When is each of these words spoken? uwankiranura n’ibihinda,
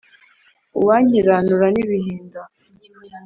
uwankiranura 0.79 1.67
n’ibihinda, 1.73 2.39